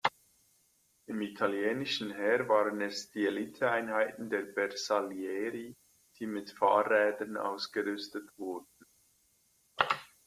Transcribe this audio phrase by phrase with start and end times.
[1.05, 5.75] Im italienischen Heer waren es die Eliteeinheiten der Bersaglieri,
[6.17, 8.67] die mit Fahrrädern ausgerüstet wurden.